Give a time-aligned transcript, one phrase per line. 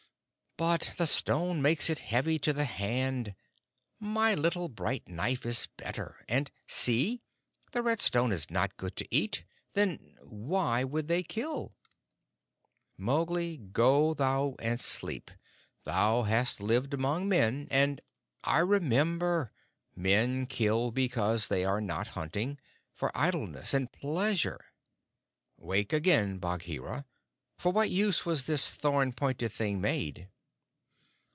[0.57, 3.33] "But the stone makes it heavy to the hand.
[3.99, 7.23] My little bright knife is better; and see!
[7.71, 9.43] the red stone is not good to eat.
[9.73, 11.73] Then why would they kill?"
[12.95, 15.31] "Mowgli, go thou and sleep.
[15.83, 17.99] Thou hast lived among men, and"
[18.43, 19.51] "I remember.
[19.95, 22.59] Men kill because they are not hunting;
[22.93, 24.65] for idleness and pleasure.
[25.57, 27.05] Wake again, Bagheera.
[27.57, 30.27] For what use was this thorn pointed thing made?"